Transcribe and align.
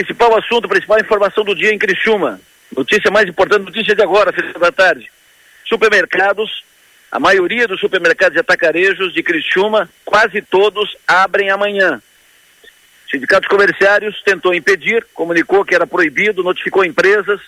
Principal 0.00 0.34
assunto, 0.38 0.66
principal 0.66 0.98
informação 0.98 1.44
do 1.44 1.54
dia 1.54 1.74
em 1.74 1.78
Criciúma. 1.78 2.40
Notícia 2.74 3.10
mais 3.10 3.28
importante, 3.28 3.66
notícia 3.66 3.94
de 3.94 4.02
agora, 4.02 4.32
final 4.32 4.54
da 4.58 4.72
tarde. 4.72 5.12
Supermercados, 5.68 6.64
a 7.12 7.20
maioria 7.20 7.68
dos 7.68 7.78
supermercados 7.78 8.34
e 8.34 8.40
atacarejos 8.40 9.12
de 9.12 9.22
Criciúma, 9.22 9.90
quase 10.02 10.40
todos 10.40 10.96
abrem 11.06 11.50
amanhã. 11.50 12.00
Sindicatos 13.10 13.46
comerciários 13.46 14.22
tentou 14.24 14.54
impedir, 14.54 15.06
comunicou 15.12 15.66
que 15.66 15.74
era 15.74 15.86
proibido, 15.86 16.42
notificou 16.42 16.82
empresas, 16.82 17.38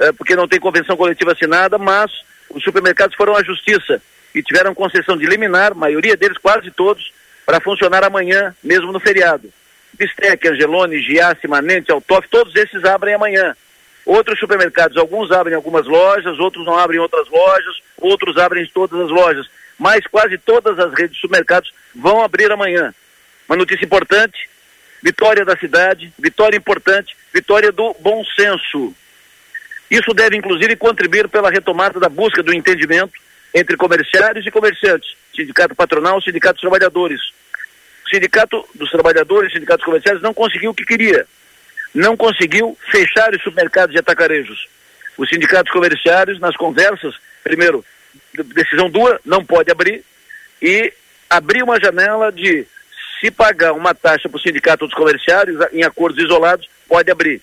eh, 0.00 0.10
porque 0.10 0.34
não 0.34 0.48
tem 0.48 0.58
convenção 0.58 0.96
coletiva 0.96 1.30
assinada, 1.30 1.78
mas 1.78 2.10
os 2.50 2.64
supermercados 2.64 3.14
foram 3.14 3.36
à 3.36 3.44
justiça 3.44 4.02
e 4.34 4.42
tiveram 4.42 4.74
concessão 4.74 5.16
de 5.16 5.24
liminar, 5.24 5.72
maioria 5.72 6.16
deles, 6.16 6.38
quase 6.38 6.68
todos, 6.72 7.12
para 7.46 7.60
funcionar 7.60 8.02
amanhã, 8.02 8.52
mesmo 8.60 8.90
no 8.90 8.98
feriado. 8.98 9.52
Bistec, 10.02 10.48
Angelone, 10.48 11.00
Giasse, 11.00 11.46
Manente, 11.46 11.92
Altoff, 11.92 12.26
todos 12.28 12.54
esses 12.56 12.84
abrem 12.84 13.14
amanhã. 13.14 13.54
Outros 14.04 14.38
supermercados, 14.38 14.96
alguns 14.96 15.30
abrem 15.30 15.54
algumas 15.54 15.86
lojas, 15.86 16.40
outros 16.40 16.66
não 16.66 16.76
abrem 16.76 16.98
outras 16.98 17.28
lojas, 17.28 17.76
outros 17.98 18.36
abrem 18.36 18.68
todas 18.74 19.00
as 19.00 19.10
lojas. 19.10 19.46
Mas 19.78 20.04
quase 20.08 20.36
todas 20.38 20.76
as 20.78 20.92
redes 20.92 21.14
de 21.14 21.20
supermercados 21.20 21.72
vão 21.94 22.20
abrir 22.20 22.50
amanhã. 22.50 22.92
Uma 23.48 23.56
notícia 23.56 23.84
importante, 23.84 24.48
vitória 25.00 25.44
da 25.44 25.56
cidade, 25.56 26.12
vitória 26.18 26.56
importante, 26.56 27.16
vitória 27.32 27.70
do 27.70 27.94
bom 28.00 28.24
senso. 28.36 28.92
Isso 29.88 30.12
deve, 30.12 30.36
inclusive, 30.36 30.74
contribuir 30.74 31.28
pela 31.28 31.50
retomada 31.50 32.00
da 32.00 32.08
busca 32.08 32.42
do 32.42 32.52
entendimento 32.52 33.12
entre 33.54 33.76
comerciários 33.76 34.44
e 34.44 34.50
comerciantes, 34.50 35.14
sindicato 35.34 35.76
patronal, 35.76 36.20
sindicato 36.20 36.54
dos 36.54 36.62
trabalhadores. 36.62 37.20
Sindicato 38.12 38.68
dos 38.74 38.90
trabalhadores, 38.90 39.52
sindicatos 39.52 39.84
comerciais 39.84 40.20
não 40.20 40.34
conseguiu 40.34 40.70
o 40.70 40.74
que 40.74 40.84
queria. 40.84 41.26
Não 41.94 42.16
conseguiu 42.16 42.76
fechar 42.90 43.34
os 43.34 43.42
supermercados 43.42 43.94
e 43.94 43.98
atacarejos. 43.98 44.68
Os 45.16 45.28
sindicatos 45.28 45.72
comerciários, 45.72 46.38
nas 46.38 46.56
conversas, 46.56 47.14
primeiro, 47.42 47.84
decisão 48.54 48.90
dura, 48.90 49.20
não 49.24 49.44
pode 49.44 49.70
abrir, 49.70 50.04
e 50.60 50.92
abrir 51.28 51.62
uma 51.62 51.80
janela 51.80 52.30
de 52.30 52.66
se 53.18 53.30
pagar 53.30 53.72
uma 53.72 53.94
taxa 53.94 54.28
para 54.28 54.36
o 54.36 54.40
sindicato 54.40 54.86
dos 54.86 54.94
comerciários, 54.94 55.58
em 55.72 55.82
acordos 55.82 56.22
isolados, 56.22 56.68
pode 56.88 57.10
abrir. 57.10 57.40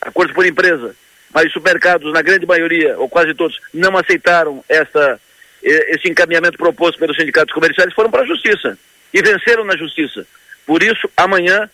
Acordos 0.00 0.34
por 0.34 0.46
empresa. 0.46 0.94
Mas 1.34 1.46
os 1.46 1.52
supermercados, 1.52 2.12
na 2.12 2.22
grande 2.22 2.46
maioria, 2.46 2.96
ou 2.98 3.08
quase 3.08 3.34
todos, 3.34 3.60
não 3.74 3.96
aceitaram 3.96 4.64
essa, 4.68 5.20
esse 5.62 6.08
encaminhamento 6.08 6.56
proposto 6.56 6.98
pelos 6.98 7.16
sindicatos 7.16 7.54
comerciais, 7.54 7.92
foram 7.94 8.10
para 8.10 8.22
a 8.22 8.26
justiça. 8.26 8.78
E 9.12 9.22
venceram 9.22 9.64
na 9.64 9.76
justiça. 9.76 10.26
Por 10.66 10.82
isso, 10.82 11.10
amanhã, 11.16 11.68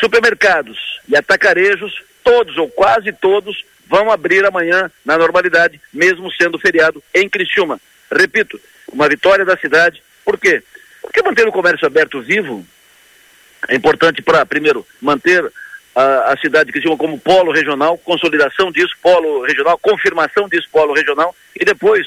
supermercados 0.00 1.00
e 1.08 1.16
atacarejos, 1.16 2.02
todos 2.22 2.56
ou 2.56 2.68
quase 2.68 3.12
todos, 3.12 3.64
vão 3.86 4.10
abrir 4.10 4.44
amanhã 4.44 4.90
na 5.04 5.18
normalidade, 5.18 5.80
mesmo 5.92 6.32
sendo 6.32 6.58
feriado 6.58 7.02
em 7.12 7.28
Criciúma. 7.28 7.80
Repito, 8.10 8.60
uma 8.90 9.08
vitória 9.08 9.44
da 9.44 9.56
cidade. 9.56 10.02
Por 10.24 10.38
quê? 10.38 10.62
Porque 11.00 11.22
manter 11.22 11.46
o 11.46 11.52
comércio 11.52 11.86
aberto 11.86 12.20
vivo 12.20 12.64
é 13.68 13.74
importante 13.74 14.22
para, 14.22 14.46
primeiro, 14.46 14.86
manter 15.00 15.44
a, 15.94 16.32
a 16.32 16.36
cidade 16.38 16.66
de 16.66 16.72
Criciúma 16.72 16.96
como 16.96 17.18
polo 17.18 17.52
regional, 17.52 17.98
consolidação 17.98 18.70
disso, 18.72 18.94
polo 19.02 19.44
regional, 19.44 19.78
confirmação 19.78 20.48
disso, 20.48 20.68
polo 20.70 20.94
regional, 20.94 21.34
e 21.58 21.64
depois, 21.64 22.06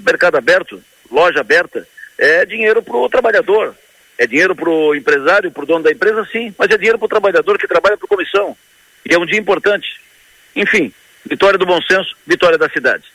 mercado 0.00 0.36
aberto, 0.36 0.82
loja 1.10 1.40
aberta, 1.40 1.86
é 2.16 2.44
dinheiro 2.44 2.82
para 2.82 2.96
o 2.96 3.08
trabalhador, 3.08 3.74
é 4.18 4.26
dinheiro 4.26 4.54
para 4.54 4.70
o 4.70 4.94
empresário, 4.94 5.50
para 5.50 5.62
o 5.62 5.66
dono 5.66 5.84
da 5.84 5.90
empresa, 5.90 6.26
sim, 6.30 6.54
mas 6.58 6.70
é 6.70 6.76
dinheiro 6.76 6.98
para 6.98 7.06
o 7.06 7.08
trabalhador 7.08 7.58
que 7.58 7.66
trabalha 7.66 7.96
a 7.96 8.06
comissão. 8.06 8.56
E 9.08 9.14
é 9.14 9.18
um 9.18 9.26
dia 9.26 9.38
importante. 9.38 10.00
Enfim, 10.54 10.92
vitória 11.28 11.58
do 11.58 11.66
bom 11.66 11.80
senso, 11.82 12.16
vitória 12.26 12.56
da 12.56 12.68
cidade. 12.68 13.12